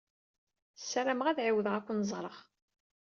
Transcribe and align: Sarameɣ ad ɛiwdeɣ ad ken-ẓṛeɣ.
Sarameɣ 0.89 1.27
ad 1.27 1.39
ɛiwdeɣ 1.45 1.73
ad 1.75 1.83
ken-ẓṛeɣ. 1.85 2.37